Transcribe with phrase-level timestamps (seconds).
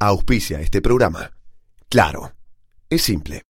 [0.00, 1.32] Auspicia este programa.
[1.88, 2.30] Claro,
[2.88, 3.42] es simple.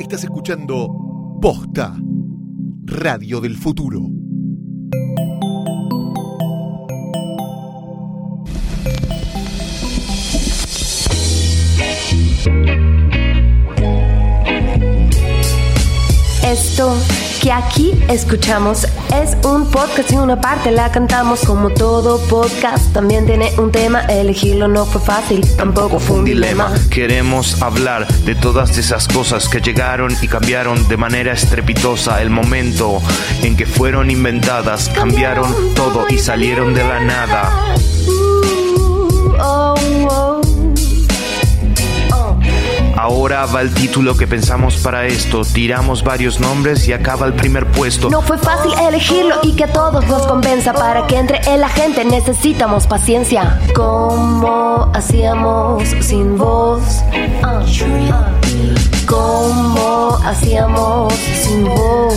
[0.00, 0.88] Estás escuchando
[1.40, 1.96] Posta,
[2.86, 4.00] Radio del Futuro.
[16.46, 16.96] Esto
[17.42, 22.92] que aquí escuchamos es un podcast y una parte la cantamos como todo podcast.
[22.92, 26.72] También tiene un tema, elegirlo no fue fácil, tampoco fue un dilema.
[26.88, 33.02] Queremos hablar de todas esas cosas que llegaron y cambiaron de manera estrepitosa el momento
[33.42, 37.74] en que fueron inventadas, cambiaron todo y salieron de la nada.
[38.06, 39.74] Uh, oh.
[40.08, 40.45] Oh.
[43.06, 47.64] Ahora va el título que pensamos para esto, tiramos varios nombres y acaba el primer
[47.70, 48.10] puesto.
[48.10, 51.68] No fue fácil elegirlo y que a todos nos convenza para que entre en la
[51.68, 53.60] gente necesitamos paciencia.
[53.76, 56.82] ¿Cómo hacíamos sin voz?
[57.44, 57.64] Ah,
[58.10, 58.32] ah.
[59.06, 62.12] ¿Cómo hacíamos sin voz?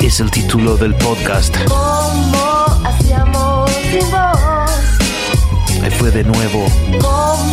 [0.00, 1.56] Es el título del podcast.
[1.64, 5.82] ¿Cómo hacíamos sin voz?
[5.82, 6.66] Ahí fue de nuevo.
[7.00, 7.49] ¿Cómo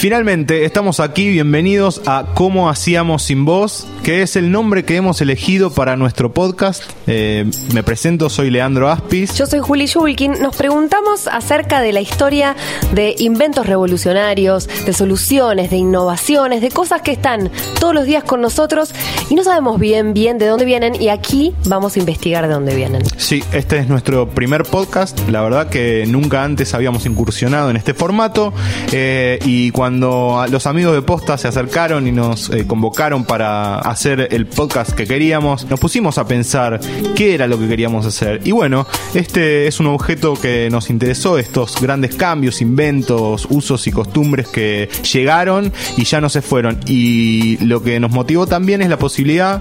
[0.00, 5.20] Finalmente, estamos aquí, bienvenidos a Cómo Hacíamos Sin Voz, que es el nombre que hemos
[5.20, 6.82] elegido para nuestro podcast.
[7.06, 9.34] Eh, me presento, soy Leandro Aspis.
[9.36, 10.40] Yo soy Juli Shulkin.
[10.40, 12.56] Nos preguntamos acerca de la historia
[12.94, 18.40] de inventos revolucionarios, de soluciones, de innovaciones, de cosas que están todos los días con
[18.40, 18.94] nosotros
[19.28, 22.74] y no sabemos bien, bien de dónde vienen y aquí vamos a investigar de dónde
[22.74, 23.02] vienen.
[23.16, 25.18] Sí, este es nuestro primer podcast.
[25.28, 28.52] La verdad que nunca antes habíamos incursionado en este formato
[28.92, 34.28] eh, y cuando los amigos de Posta se acercaron y nos eh, convocaron para hacer
[34.30, 36.80] el podcast que queríamos, nos pusimos a pensar
[37.16, 38.40] qué era lo que queríamos hacer.
[38.44, 43.92] Y bueno, este es un objeto que nos interesó, estos grandes cambios, inventos, usos y
[43.92, 46.78] costumbres que llegaron y ya no se fueron.
[46.86, 49.60] Y lo que nos motivó también es la posibilidad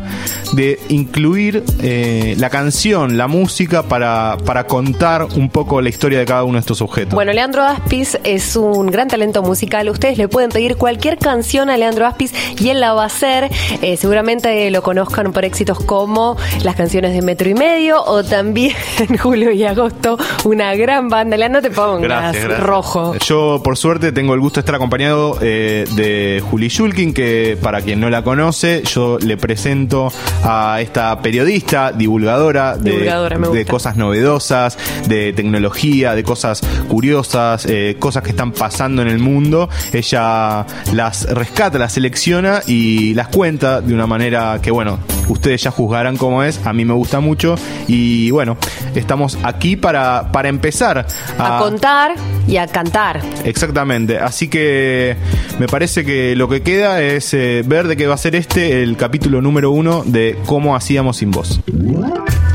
[0.53, 6.25] de incluir eh, la canción, la música para, para contar un poco la historia de
[6.25, 7.16] cada uno de estos objetos.
[7.16, 9.89] Bueno, Leandro Aspis es un gran talento musical.
[9.89, 13.50] Ustedes le pueden pedir cualquier canción a Leandro Aspis y él la va a hacer.
[13.81, 14.19] Eh, seguramente
[14.72, 19.52] lo conozcan por éxitos como las canciones de Metro y Medio o también en julio
[19.52, 21.38] y agosto una gran banda.
[21.38, 22.68] Leandro, te pongas Gracias, gracias.
[22.68, 23.16] rojo.
[23.25, 27.81] Yo, por suerte, tengo el gusto de estar acompañado eh, de Juli Shulkin, que para
[27.81, 30.12] quien no la conoce, yo le presento
[30.44, 38.24] a esta periodista, divulgadora, de, Divulgadora, cosas novedosas, de tecnología, de cosas curiosas, eh, cosas
[38.24, 39.69] que están pasando en el mundo.
[39.94, 44.99] Ella las rescata, las selecciona y las cuenta de una manera que, bueno,
[45.29, 46.59] ustedes ya juzgarán cómo es.
[46.65, 47.55] A mí me gusta mucho.
[47.87, 48.57] Y bueno,
[48.95, 51.05] estamos aquí para, para empezar
[51.37, 52.15] A contar
[52.47, 53.21] y a cantar.
[53.45, 55.15] Exactamente, así que
[55.59, 58.83] me parece que lo que queda es eh, ver de qué va a ser este
[58.83, 61.61] el capítulo número uno de cómo hacíamos sin voz.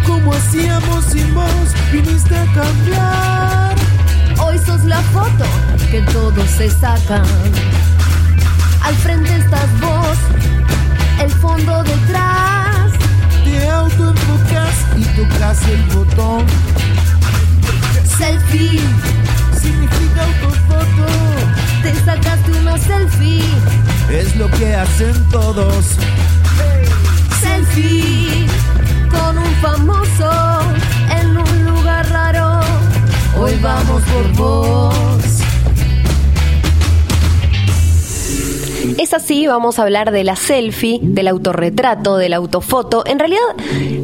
[0.06, 1.44] ¿Cómo hacíamos sin vos?
[1.92, 3.74] Viniste a cambiar.
[4.44, 5.44] Hoy sos la foto
[5.90, 7.24] que todos se sacan.
[8.82, 10.18] Al frente estás vos,
[11.20, 12.92] el fondo detrás.
[13.44, 16.46] Te autoenfocas y tocas el botón.
[18.18, 18.80] Selfie,
[19.60, 21.06] Significa autofoto.
[21.82, 23.42] te sacaste una selfie.
[24.10, 25.84] Es lo que hacen todos.
[27.40, 28.46] Selfie,
[29.10, 30.60] con un famoso
[31.20, 32.60] en un lugar raro.
[33.38, 35.33] Hoy vamos por vos.
[38.98, 43.02] Es así, vamos a hablar de la selfie, del autorretrato, de la autofoto.
[43.06, 43.40] En realidad,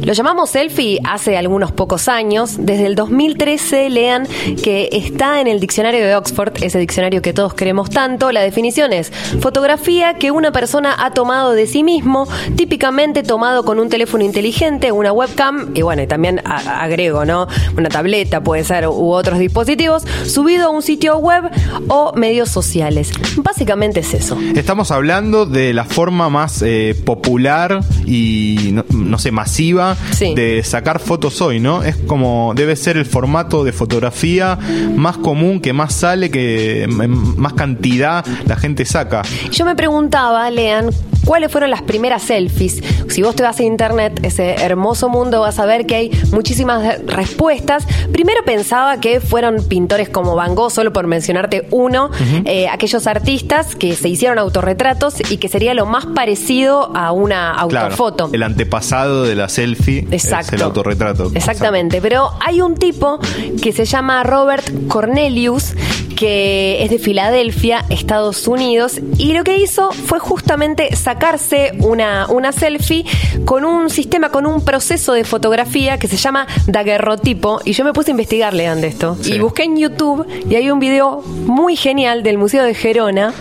[0.03, 2.55] lo llamamos selfie hace algunos pocos años.
[2.57, 4.27] Desde el 2013 lean
[4.63, 8.31] que está en el diccionario de Oxford, ese diccionario que todos queremos tanto.
[8.31, 13.79] La definición es fotografía que una persona ha tomado de sí mismo, típicamente tomado con
[13.79, 17.47] un teléfono inteligente, una webcam, y bueno, y también agrego, ¿no?
[17.77, 21.43] Una tableta puede ser, u otros dispositivos, subido a un sitio web
[21.87, 23.11] o medios sociales.
[23.37, 24.37] Básicamente es eso.
[24.71, 30.33] Estamos hablando de la forma más eh, popular y no, no sé, masiva Sí.
[30.33, 31.83] de sacar fotos hoy, ¿no?
[31.83, 34.57] Es como debe ser el formato de fotografía
[34.95, 39.23] más común, que más sale, que en más cantidad la gente saca.
[39.51, 40.89] Yo me preguntaba, Lean,
[41.25, 42.81] cuáles fueron las primeras selfies.
[43.09, 46.99] Si vos te vas a internet, ese hermoso mundo, vas a ver que hay muchísimas
[47.05, 47.85] respuestas.
[48.11, 52.09] Primero pensaba que fueron pintores como Van Gogh, solo por mencionarte uno,
[52.45, 57.55] eh, aquellos artistas que se hicieron autorretratos y que sería lo más parecido a una
[57.69, 58.29] Claro, autofoto.
[58.33, 60.47] el antepasado de la selfie Exacto.
[60.47, 61.31] es el autorretrato.
[61.33, 63.19] Exactamente, pero hay un tipo
[63.61, 65.73] que se llama Robert Cornelius,
[66.15, 72.51] que es de Filadelfia, Estados Unidos, y lo que hizo fue justamente sacarse una, una
[72.53, 73.03] selfie
[73.45, 77.91] con un sistema, con un proceso de fotografía que se llama daguerrotipo, y yo me
[77.91, 79.33] puse a investigar, lean de esto, Sí.
[79.33, 83.33] y busqué en YouTube, y hay un video muy genial del Museo de Gerona,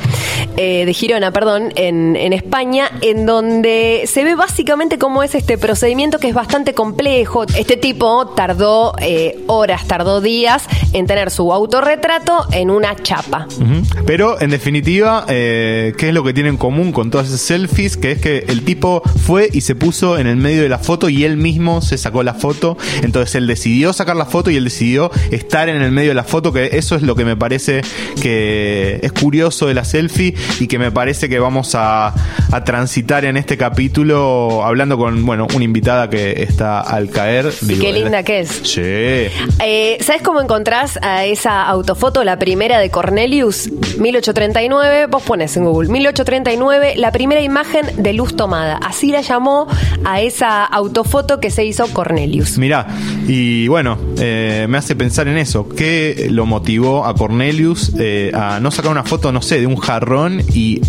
[0.57, 5.59] eh, de Girona, perdón, en, en España, en donde se ve básicamente cómo es este
[5.59, 7.45] procedimiento que es bastante complejo.
[7.57, 13.47] Este tipo tardó eh, horas, tardó días en tener su autorretrato en una chapa.
[14.07, 17.97] Pero en definitiva, eh, ¿qué es lo que tiene en común con todas esas selfies?
[17.97, 21.09] Que es que el tipo fue y se puso en el medio de la foto
[21.09, 22.77] y él mismo se sacó la foto.
[23.03, 26.25] Entonces él decidió sacar la foto y él decidió estar en el medio de la
[26.25, 27.83] foto, que eso es lo que me parece
[28.21, 32.15] que es curioso de la selfie y que me parece que vamos a,
[32.53, 37.53] a transitar en este capítulo hablando con, bueno, una invitada que está al caer.
[37.67, 38.49] Qué linda que es.
[38.65, 38.81] Sí.
[38.83, 43.71] Eh, ¿Sabes cómo encontrás a esa autofoto, la primera de Cornelius?
[43.99, 48.77] 1839, vos pones en Google, 1839, la primera imagen de luz tomada.
[48.77, 49.67] Así la llamó
[50.05, 52.59] a esa autofoto que se hizo Cornelius.
[52.59, 52.87] Mirá,
[53.27, 55.69] y bueno, eh, me hace pensar en eso.
[55.69, 59.77] ¿Qué lo motivó a Cornelius eh, a no sacar una foto, no sé, de un
[59.77, 60.10] jarrón
[60.55, 60.81] y,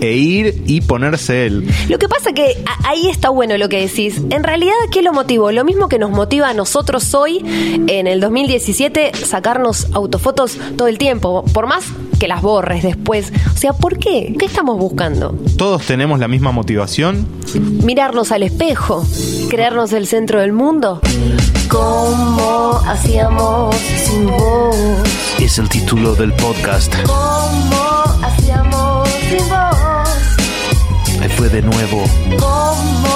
[0.00, 1.68] e ir y ponerse él?
[1.88, 4.20] Lo que pasa que a- ahí está bueno lo que decís.
[4.30, 5.52] En realidad, ¿qué lo motivó?
[5.52, 7.38] Lo mismo que nos motiva a nosotros hoy,
[7.86, 11.44] en el 2017, sacarnos autofotos todo el tiempo.
[11.52, 11.84] Por más
[12.18, 13.32] que las borres después.
[13.54, 14.34] O sea, ¿por qué?
[14.38, 15.36] ¿Qué estamos buscando?
[15.56, 17.26] ¿Todos tenemos la misma motivación?
[17.82, 19.04] Mirarnos al espejo,
[19.50, 21.00] creernos el centro del mundo.
[21.68, 24.76] ¿Cómo hacíamos sin vos?
[25.40, 26.94] Es el título del podcast.
[27.06, 27.83] ¿Cómo
[29.38, 31.22] sin?
[31.22, 32.04] Ahí fue de nuevo.
[32.38, 33.13] ¿Cómo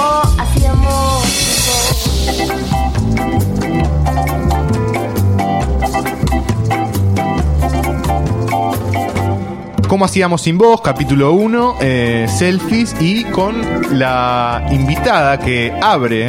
[9.89, 10.81] ¿Cómo hacíamos sin vos?
[10.81, 13.59] Capítulo 1, eh, selfies y con
[13.97, 16.27] la invitada que abre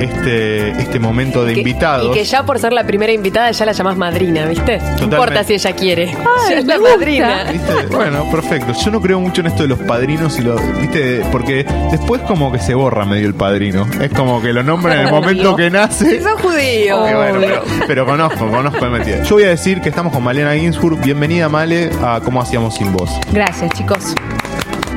[0.00, 2.14] este, este momento de Que- invitados.
[2.14, 4.78] Y que ya por ser la primera invitada ya la llamás madrina, ¿viste?
[4.98, 6.12] No importa si ella quiere.
[6.48, 6.96] ya es la gusta.
[6.96, 7.44] madrina.
[7.50, 7.72] ¿Viste?
[7.90, 8.72] Bueno, perfecto.
[8.72, 11.22] Yo no creo mucho en esto de los padrinos y lo, ¿viste?
[11.32, 13.84] Porque después como que se borra medio el padrino.
[14.00, 16.22] Es como que lo nombran en el momento que nace.
[16.22, 17.00] Sos judío.
[17.02, 19.24] Ok, bueno, pero, pero conozco, conozco el metido.
[19.24, 21.00] Yo voy a decir que estamos con Malena Ginsburg.
[21.02, 23.10] Bienvenida, Male, a Cómo Hacíamos Sin Voz.
[23.32, 24.14] Gracias, chicos.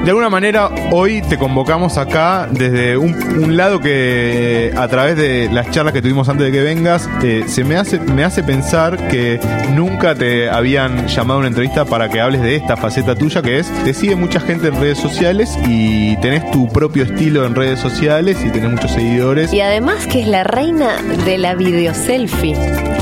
[0.04, 5.50] De alguna manera, hoy te convocamos acá desde un, un lado que a través de
[5.52, 9.10] las charlas que tuvimos antes de que vengas, eh, se me hace, me hace pensar
[9.10, 9.42] que
[9.76, 13.60] nunca te habían llamado a una entrevista para que hables de esta faceta tuya, que
[13.60, 17.80] es, te sigue mucha gente en redes sociales y tenés tu propio estilo en redes
[17.80, 19.54] sociales y tenés muchos seguidores.
[19.54, 22.56] Y además que es la reina de la videoselfie.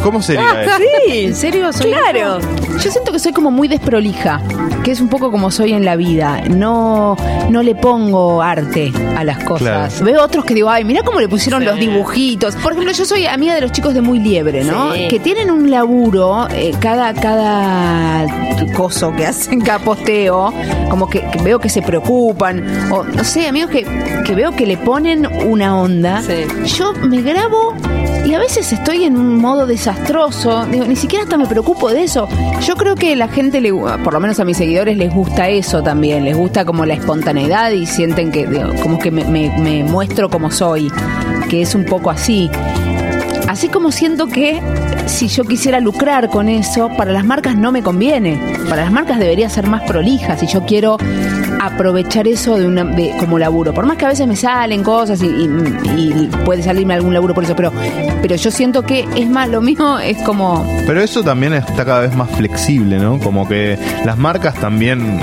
[0.03, 0.71] ¿Cómo sería eso?
[1.07, 1.73] Sí, ¿En serio?
[1.73, 2.39] Soy Claro.
[2.81, 4.39] Yo siento que soy como muy desprolija,
[4.83, 6.41] que es un poco como soy en la vida.
[6.49, 7.17] No,
[7.49, 9.93] no le pongo arte a las cosas.
[9.95, 10.05] Claro.
[10.05, 11.65] Veo otros que digo, ay, mira cómo le pusieron Sí.
[11.65, 12.55] los dibujitos.
[12.57, 14.93] Por ejemplo, yo soy amiga de los chicos de Muy Liebre, ¿no?
[14.93, 15.07] Sí.
[15.09, 18.25] Que tienen un laburo, eh, cada, cada
[18.75, 20.53] coso que hacen, cada posteo,
[20.89, 22.63] como que, que veo que se preocupan.
[22.91, 23.85] O no sé, amigos que,
[24.25, 26.21] que veo que le ponen una onda.
[26.21, 26.45] Sí.
[26.77, 27.73] Yo me grabo
[28.27, 30.65] y a veces estoy en un modo desastroso.
[30.69, 32.27] Digo, ni siquiera hasta me preocupo de eso.
[32.65, 35.81] Yo creo que la gente, le, por lo menos a mis seguidores, les gusta eso
[35.81, 36.25] también.
[36.25, 40.29] Les gusta como la espontaneidad y sienten que digo, como que me, me- me muestro
[40.29, 40.91] como soy,
[41.49, 42.49] que es un poco así.
[43.47, 44.59] Así como siento que
[45.05, 48.37] si yo quisiera lucrar con eso, para las marcas no me conviene.
[48.69, 50.97] Para las marcas debería ser más prolija si yo quiero
[51.67, 53.73] aprovechar eso de una de- como laburo.
[53.73, 55.47] Por más que a veces me salen cosas y, y-
[55.97, 57.71] y puede salirme algún laburo por eso, pero,
[58.21, 62.01] pero yo siento que es más lo mío, es como Pero eso también está cada
[62.01, 63.19] vez más flexible, ¿no?
[63.19, 65.19] Como que las marcas también...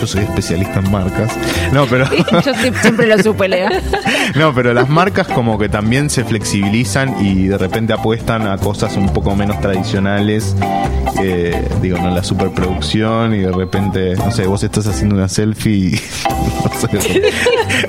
[0.00, 1.32] Yo soy especialista en marcas.
[1.72, 2.06] No, pero...
[2.44, 3.70] yo siempre, lo supe, Lea.
[4.34, 8.96] No, pero las marcas como que también se flexibilizan y de repente apuestan a cosas
[8.96, 10.54] un poco menos tradicionales.
[11.22, 15.72] eh, digo, no la superproducción y de repente, no sé, vos estás haciendo una selfie
[15.72, 15.90] y
[16.92, 17.22] no sé,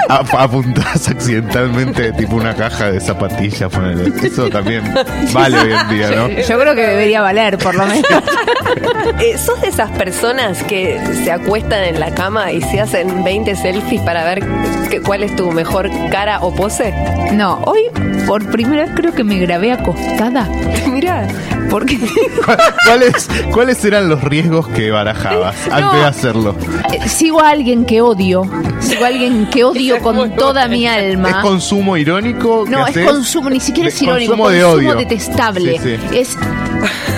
[0.08, 3.70] ap- apuntás accidentalmente tipo una caja de zapatillas.
[3.72, 4.12] ponele.
[4.26, 4.84] Eso también
[5.34, 6.30] vale hoy en día, ¿no?
[6.30, 8.06] Yo creo que debería valer, por lo menos.
[9.20, 13.24] Eh, ¿Sos de esas personas que se acuestan en en la cama y se hacen
[13.24, 14.46] 20 selfies para ver
[14.90, 16.94] que- cuál es tu mejor cara o pose?
[17.34, 17.82] No, hoy
[18.26, 20.48] por primera vez creo que me grabé acostada.
[20.88, 21.28] Mira,
[21.70, 21.98] Porque
[22.86, 26.56] ¿Cuáles, ¿Cuáles eran los riesgos que barajabas antes de hacerlo?
[26.94, 28.50] eh, sigo a alguien que odio.
[28.80, 31.30] Sigo a alguien que odio con toda mi alma.
[31.30, 32.64] ¿Es consumo irónico?
[32.64, 33.06] que No, es haces?
[33.12, 34.96] consumo, ni siquiera es irónico, consumo consumo, de odio.
[34.96, 35.80] detestable.
[35.80, 36.18] Sí, sí.
[36.18, 36.38] Es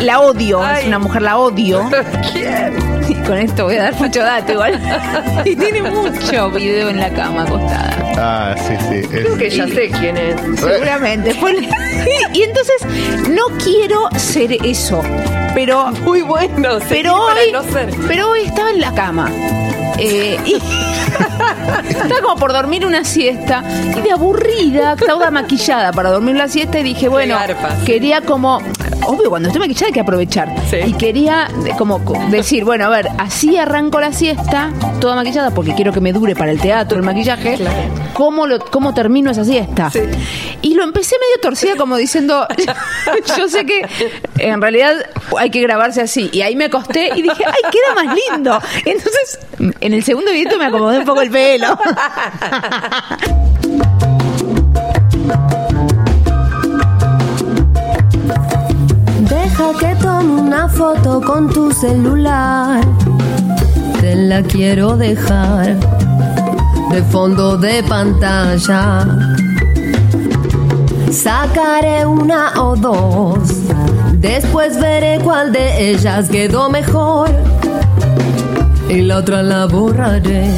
[0.01, 1.88] la odio, es una mujer la odio.
[2.31, 2.74] ¿quién?
[3.07, 4.69] Y con esto voy a dar mucho dato igual.
[5.46, 7.96] y tiene mucho video en la cama acostada.
[8.18, 8.96] Ah, sí, sí.
[8.96, 10.36] es- Creo que ya sé quién es.
[10.60, 11.34] Seguramente.
[11.36, 11.54] Fue-
[12.34, 12.86] y entonces
[13.30, 15.02] no quiero ser eso.
[15.54, 17.90] Pero Muy bueno, sí, pero hoy, no ser.
[18.08, 19.32] pero hoy estaba en la cama.
[19.98, 20.54] Eh, y
[21.88, 23.63] estaba como por dormir una siesta
[23.98, 27.86] y de aburrida, estaba maquillada para dormir la siesta y dije, bueno, garpa, sí.
[27.86, 28.58] quería como,
[29.08, 30.53] obvio, cuando estoy maquillada hay que aprovechar.
[30.70, 30.77] Sí.
[30.86, 35.74] Y quería como co- decir, bueno, a ver, así arranco la siesta, toda maquillada, porque
[35.75, 37.56] quiero que me dure para el teatro, el maquillaje.
[37.56, 37.77] Claro.
[38.13, 39.89] ¿Cómo, lo, ¿Cómo termino esa siesta?
[39.89, 40.00] Sí.
[40.62, 42.46] Y lo empecé medio torcida como diciendo,
[43.38, 43.82] yo sé que
[44.39, 44.93] en realidad
[45.38, 46.29] hay que grabarse así.
[46.31, 48.60] Y ahí me acosté y dije, ay, queda más lindo.
[48.86, 49.39] Entonces,
[49.81, 51.77] en el segundo video me acomodé un poco el pelo.
[59.29, 62.81] Deja que tome una foto con tu celular.
[64.00, 65.77] Te la quiero dejar
[66.91, 69.05] de fondo de pantalla.
[71.12, 73.59] Sacaré una o dos.
[74.20, 77.30] Después veré cuál de ellas quedó mejor.
[78.90, 80.52] Y la otra la borraré.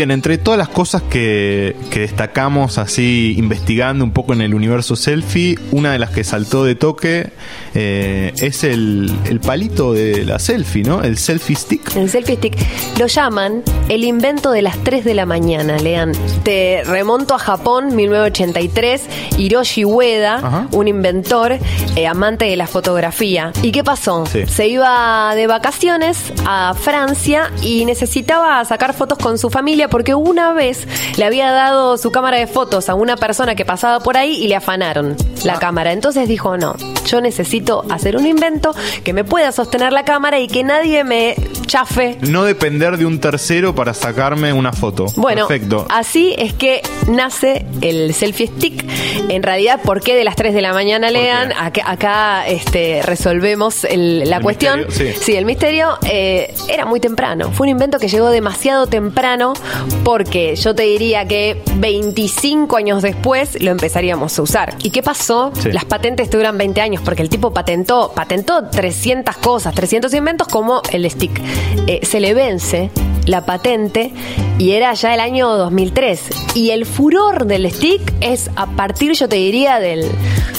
[0.00, 4.96] Bien, entre todas las cosas que, que destacamos así investigando un poco en el universo
[4.96, 7.28] selfie, una de las que saltó de toque
[7.74, 11.02] eh, es el, el palito de la selfie, ¿no?
[11.02, 11.94] El selfie stick.
[11.96, 12.56] El selfie stick
[12.98, 16.12] lo llaman el invento de las 3 de la mañana, lean.
[16.44, 19.02] Te remonto a Japón, 1983,
[19.36, 20.68] Hiroshi Ueda, Ajá.
[20.72, 21.58] un inventor,
[21.96, 23.52] eh, amante de la fotografía.
[23.62, 24.24] ¿Y qué pasó?
[24.24, 24.46] Sí.
[24.46, 30.52] Se iba de vacaciones a Francia y necesitaba sacar fotos con su familia porque una
[30.52, 34.36] vez le había dado su cámara de fotos a una persona que pasaba por ahí
[34.36, 35.92] y le afanaron la cámara.
[35.92, 40.48] Entonces dijo, no, yo necesito hacer un invento que me pueda sostener la cámara y
[40.48, 41.34] que nadie me
[41.70, 45.06] chafe No depender de un tercero para sacarme una foto.
[45.14, 45.86] bueno, Perfecto.
[45.88, 48.84] así es que nace el selfie stick.
[49.28, 51.52] En realidad, ¿por qué de las 3 de la mañana ¿Por lean?
[51.52, 54.80] Acá, acá, este, resolvemos el- la El cuestión.
[54.86, 55.36] misterio, sí.
[55.36, 57.50] el misterio eh, era muy temprano.
[57.52, 59.52] Fue un invento que llegó demasiado temprano
[60.04, 64.74] porque yo te diría que 25 años después lo empezaríamos a usar.
[64.82, 65.52] ¿Y qué pasó?
[65.62, 65.70] Sí.
[65.70, 70.48] Las patentes te duran 20 años porque el tipo patentó, patentó 300 cosas, 300 inventos
[70.48, 71.40] como el stick.
[71.86, 72.90] Eh, se le vence
[73.30, 74.12] la patente
[74.58, 76.20] y era ya el año 2003.
[76.54, 80.04] Y el furor del stick es a partir, yo te diría, del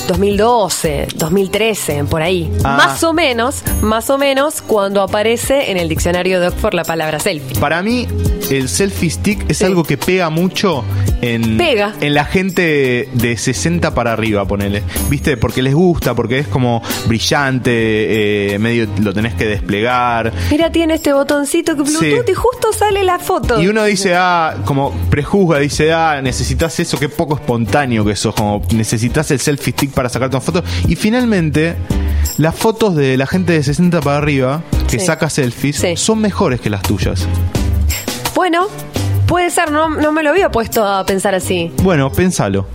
[0.08, 2.52] 2012, 2013, por ahí.
[2.64, 2.76] Ah.
[2.78, 7.20] Más o menos, más o menos cuando aparece en el diccionario de Oxford la palabra
[7.20, 7.60] selfie.
[7.60, 8.08] Para mí,
[8.50, 9.66] el selfie stick es Sí.
[9.66, 10.84] algo que pega mucho
[11.22, 11.94] en, Pega.
[12.02, 14.82] en la gente de 60 para arriba, ponele.
[15.10, 15.38] ¿Viste?
[15.38, 20.34] Porque les gusta, porque es como brillante, eh, medio lo tenés que desplegar.
[20.50, 22.32] Mira, tiene este botoncito que Bluetooth Sí.
[22.32, 23.62] y justo sale la foto.
[23.62, 28.34] Y uno dice, ah, como prejuzga, dice, ah, necesitas eso, qué poco espontáneo que sos,
[28.36, 30.64] como necesitas el selfie stick para sacarte una foto.
[30.88, 31.76] Y finalmente,
[32.38, 35.06] las fotos de la gente de 60 para arriba, que Sí.
[35.06, 35.96] saca selfies, Sí.
[35.96, 37.28] son mejores que las tuyas.
[38.36, 38.68] Bueno,
[39.28, 41.72] puede ser, no, no me lo había puesto a pensar así.
[41.84, 42.66] Bueno, pensalo.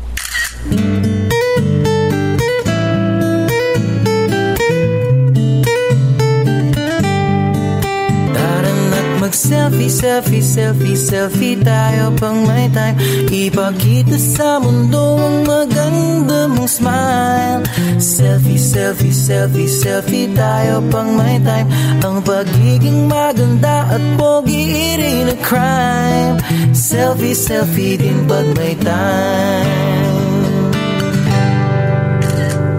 [9.46, 12.98] Mag-selfie, selfie, selfie, selfie tayo pang may time.
[13.30, 17.62] Ipakita sa mundo ang maganda mong smile.
[18.02, 21.70] Selfie, selfie, selfie, selfie tayo pang may time.
[22.02, 26.42] Ang pagiging maganda at pogi rin a crime.
[26.74, 29.94] Selfie, selfie din pag may time.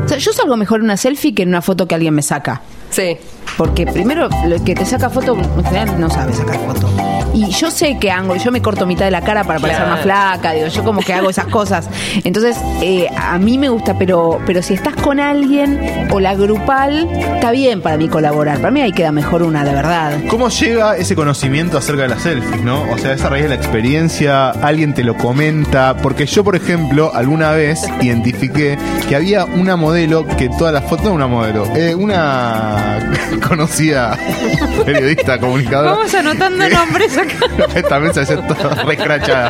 [0.04, 2.24] O sea, yo salgo mejor en una selfie que en una foto que alguien me
[2.24, 2.62] saca.
[2.92, 3.37] Sí.
[3.58, 6.90] Porque primero el que te saca foto en general no sabe sacar foto.
[7.34, 10.02] Y yo sé qué ángulo, yo me corto mitad de la cara para parecer más
[10.02, 11.88] flaca, digo, yo como que hago esas cosas.
[12.24, 17.08] Entonces, eh, a mí me gusta, pero, pero si estás con alguien o la grupal,
[17.12, 18.58] está bien para mí colaborar.
[18.58, 20.20] Para mí ahí queda mejor una, de verdad.
[20.30, 22.84] ¿Cómo llega ese conocimiento acerca de las selfies, no?
[22.92, 25.96] O sea, esa raíz de la experiencia, alguien te lo comenta.
[25.98, 31.06] Porque yo, por ejemplo, alguna vez identifiqué que había una modelo que todas las fotos,
[31.06, 33.14] no una modelo, eh, una
[33.48, 34.18] conocida
[34.86, 35.92] periodista, comunicadora.
[35.92, 37.36] Vamos anotando nombres acá.
[37.76, 39.50] Esta mesa ya está recrachada.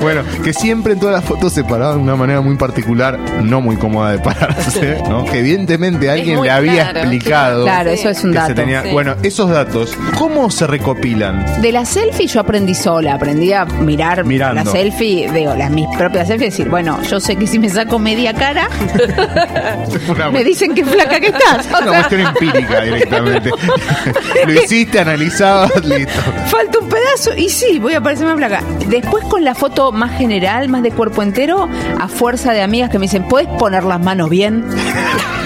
[0.00, 3.60] Bueno, que siempre en todas las fotos se paraba de una manera muy particular, no
[3.60, 5.24] muy cómoda de pararse, ¿no?
[5.24, 7.64] Que evidentemente alguien le había claro, explicado.
[7.64, 8.54] Claro, eso es un que se dato.
[8.54, 8.90] tenía- Sí.
[8.90, 11.62] Bueno, esos datos, ¿cómo se recopilan?
[11.62, 14.62] De la selfie yo aprendí sola, aprendí a mirar Mirando.
[14.64, 17.98] la selfie, digo, las mis propias selfies, decir, bueno, yo sé que si me saco
[17.98, 18.68] media cara,
[20.32, 21.66] me dicen que flaca que estás.
[21.72, 23.50] O una cuestión empírica directamente.
[24.46, 26.20] Lo hiciste, analizabas, listo.
[26.46, 28.62] falta un pedazo y sí, voy a parecer más flaca.
[28.86, 31.68] Después con la foto más general, más de cuerpo entero,
[32.00, 34.64] a fuerza de amigas que me dicen, ¿puedes poner las manos bien?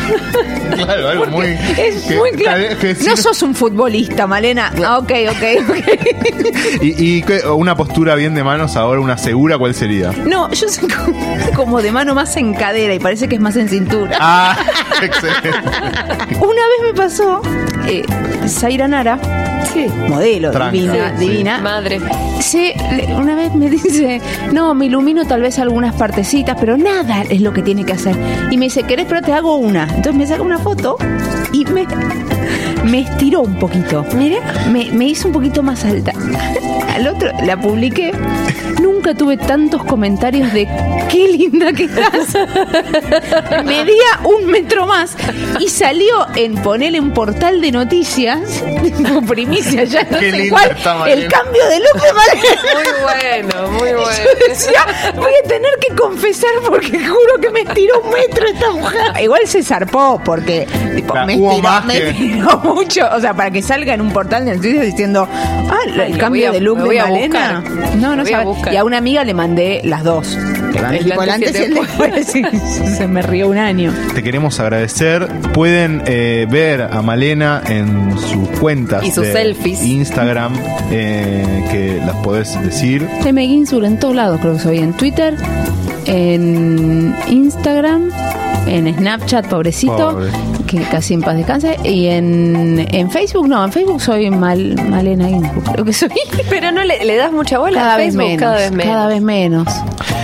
[0.78, 1.46] Claro, algo muy.
[1.76, 2.62] Es que- muy claro.
[2.78, 4.72] que decir- No sos un futbolista, Malena.
[4.84, 6.82] Ah, ok, ok, ok.
[6.82, 10.12] y, una postura bien de manos ahora, una segura, ¿cuál sería?
[10.12, 11.18] No, yo soy como,
[11.56, 14.16] como de mano más en cadera y parece que es más en cintura.
[14.20, 14.56] Ah,
[15.02, 15.50] excelente.
[16.38, 17.42] Una vez me pasó,
[17.86, 18.04] eh,
[18.46, 19.18] Zaira Nara,
[20.08, 21.28] modelo, Tranca, divina, sí.
[21.28, 21.60] divina.
[21.60, 22.00] Madre.
[22.40, 22.72] Sí,
[23.16, 24.20] una vez me dice,
[24.52, 28.16] no, me ilumino tal vez algunas partecitas, pero nada es lo que tiene que hacer.
[28.50, 29.06] Y me dice, ¿querés?
[29.08, 29.84] Pero te hago una.
[29.84, 30.96] Entonces me saca una foto
[31.52, 31.86] y me,
[32.84, 34.04] me estiró un poquito.
[34.14, 34.40] Mire,
[34.70, 36.12] me, me hizo un poquito más alta.
[36.94, 38.12] Al otro la publiqué.
[38.80, 40.68] Nunca tuve tantos comentarios de
[41.08, 42.34] qué linda que estás.
[43.64, 45.16] Medía un metro más
[45.58, 50.56] y salió en ponerle un portal de noticias, tipo primicia ya, no Qué sé linda
[50.56, 52.12] cuál, está el cambio de look de.
[52.74, 54.08] Muy bueno, muy bueno.
[54.08, 54.86] Yo decía,
[55.16, 59.22] voy a tener que confesar porque juro que me estiró un metro esta mujer.
[59.22, 63.08] Igual se zarpó porque tipo, Claro, me, hubo estiró, más me que- estiró mucho.
[63.14, 66.48] O sea, para que salga en un portal de noticias diciendo, ah, el Ay, cambio
[66.50, 67.60] a- de look lo de Malena.
[67.64, 67.96] buscar.
[67.96, 68.44] No, no voy a sabe.
[68.46, 68.74] buscar.
[68.74, 70.36] Y a una amiga le mandé las dos.
[70.78, 72.26] El antes y el después.
[72.26, 72.42] Sí,
[72.96, 73.92] se me rió un año.
[74.14, 75.26] Te queremos agradecer.
[75.52, 79.82] Pueden eh, ver a Malena en sus cuentas Y sus de selfies.
[79.82, 80.52] Instagram,
[80.90, 83.06] eh, que las podés decir.
[83.24, 83.46] M.
[83.46, 84.78] Ginsur en todos lados, creo que soy.
[84.78, 85.34] En Twitter,
[86.06, 88.10] en Instagram,
[88.66, 90.30] en Snapchat, pobrecito, Pobre.
[90.66, 91.76] que casi en paz descanse.
[91.84, 96.10] Y en, en Facebook, no, en Facebook soy Mal, Malena Ginsur, creo que soy.
[96.50, 98.86] Pero no le, le das mucha bola Cada a vez, Facebook, menos, cada vez menos.
[98.94, 99.68] cada vez menos.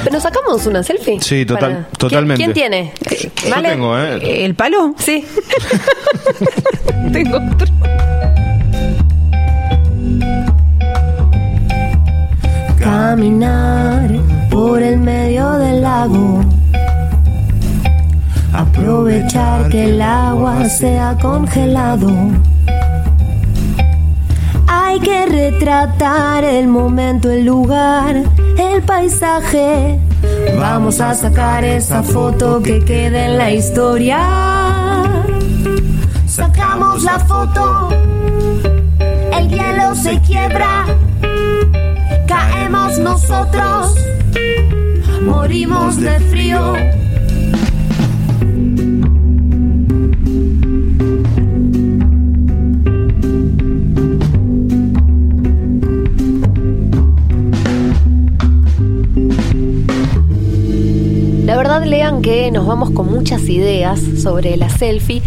[0.05, 1.21] ¿Pero nos sacamos una selfie?
[1.21, 2.43] Sí, total- Para- ¿Quién- totalmente.
[2.45, 2.93] ¿Quién, tiene?
[3.45, 3.69] Yo ¿Vale?
[3.71, 4.45] tengo, ¿eh?
[4.45, 4.95] ¿El palo?
[4.99, 5.25] Sí.
[7.13, 7.67] Tengo otro.
[12.79, 14.11] Caminar
[14.51, 16.41] por el medio del lago.
[18.53, 22.11] Aprovechar que el agua se ha congelado.
[24.67, 28.23] Hay que retratar el momento, el lugar,
[28.59, 29.99] el paisaje.
[30.59, 34.19] Vamos a sacar esa foto que queda en la historia.
[36.27, 37.91] Sacamos la foto,
[39.33, 40.87] el hielo se quiebra
[42.27, 43.95] caemos nosotros,
[45.23, 47.04] morimos de frío.
[61.83, 65.23] Lean que nos vamos con muchas ideas sobre la selfie,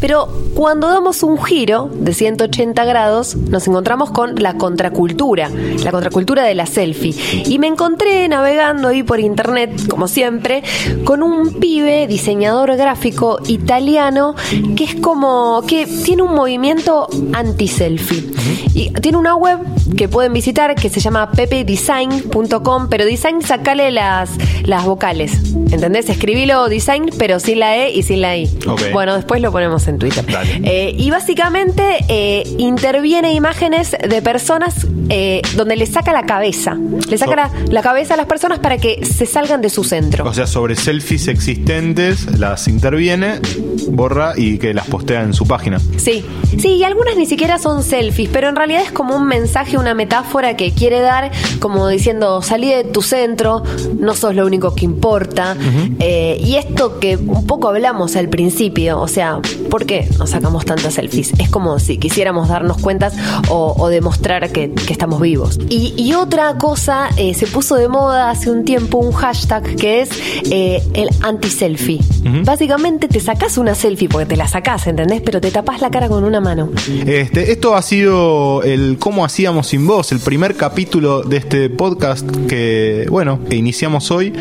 [0.00, 5.50] pero cuando damos un giro de 180 grados, nos encontramos con la contracultura,
[5.84, 7.14] la contracultura de la selfie.
[7.46, 10.62] Y me encontré navegando ahí por internet, como siempre,
[11.04, 14.34] con un pibe diseñador gráfico italiano
[14.76, 18.30] que es como que tiene un movimiento anti-selfie.
[18.74, 19.58] Y tiene una web
[19.96, 24.30] que pueden visitar que se llama pepedesign.com, pero design sacale las,
[24.64, 25.32] las vocales.
[25.70, 26.08] ¿Entendés?
[26.08, 28.48] Escribilo design, pero sin la E y sin la I.
[28.92, 30.24] Bueno, después lo ponemos en Twitter.
[30.26, 30.60] Dale.
[30.64, 36.76] Eh, y básicamente eh, interviene imágenes de personas eh, donde le saca la cabeza.
[37.08, 39.84] Le saca So- la, la cabeza a las personas para que se salgan de su
[39.84, 40.24] centro.
[40.28, 43.40] O sea, sobre selfies existentes, las interviene,
[43.88, 45.78] borra y que las postea en su página.
[45.96, 46.24] Sí,
[46.58, 49.94] sí, y algunas ni siquiera son selfies, pero en realidad es como un mensaje, una
[49.94, 53.62] metáfora que quiere dar, como diciendo, salí de tu centro,
[53.98, 55.56] no sos lo único que importa.
[56.00, 60.94] Y esto que un poco hablamos al principio, o sea, ¿por qué nos sacamos tantas
[60.94, 61.32] selfies.
[61.38, 63.14] Es como si quisiéramos darnos cuentas
[63.48, 65.58] o, o demostrar que, que estamos vivos.
[65.68, 70.02] Y, y otra cosa, eh, se puso de moda hace un tiempo un hashtag que
[70.02, 70.10] es
[70.50, 72.00] eh, el anti-selfie.
[72.44, 75.22] Básicamente te sacás una selfie porque te la sacás, ¿entendés?
[75.22, 76.70] Pero te tapás la cara con una mano.
[77.06, 82.28] Este, esto ha sido el cómo hacíamos sin voz, el primer capítulo de este podcast
[82.46, 84.32] que, bueno, que iniciamos hoy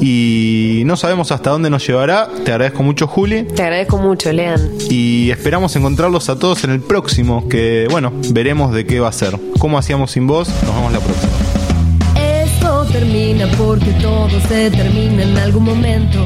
[0.00, 2.28] y no sabemos hasta dónde nos llevará.
[2.44, 4.60] Te agradezco mucho, Juli, Te agradezco mucho, Lean.
[4.90, 9.12] Y esperamos encontrarlos a todos en el próximo, que, bueno, veremos de qué va a
[9.12, 9.38] ser.
[9.58, 10.48] ¿Cómo hacíamos sin voz?
[10.64, 11.32] Nos vemos la próxima.
[12.16, 16.24] Esto termina porque todo se termina en algún momento.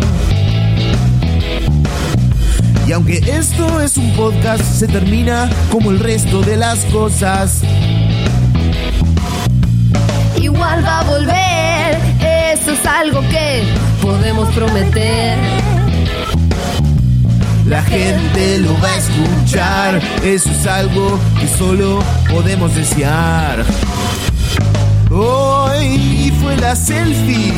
[2.87, 7.62] Y aunque esto es un podcast, se termina como el resto de las cosas.
[10.40, 11.99] Igual va a volver,
[12.55, 13.64] eso es algo que
[14.01, 15.76] podemos prometer.
[17.67, 21.99] La gente lo va a escuchar, eso es algo que solo
[22.31, 23.65] podemos desear.
[25.11, 27.53] Hoy fue la selfie.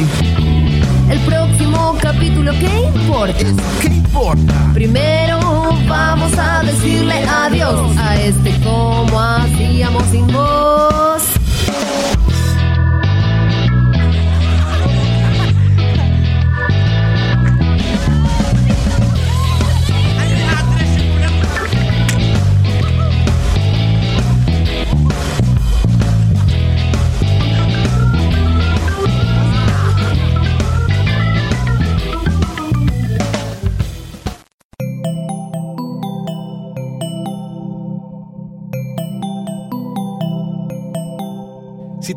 [1.11, 3.35] El próximo capítulo, ¿qué importa?
[3.83, 4.71] ¿Qué importa?
[4.73, 5.40] Primero
[5.87, 11.38] vamos a decirle adiós a este como hacíamos sin voz.